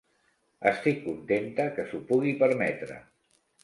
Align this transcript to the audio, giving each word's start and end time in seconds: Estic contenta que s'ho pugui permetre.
Estic 0.71 0.97
contenta 1.03 1.69
que 1.79 1.87
s'ho 1.93 2.03
pugui 2.11 2.37
permetre. 2.45 3.03